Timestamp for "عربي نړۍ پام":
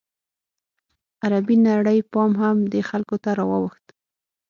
1.23-2.31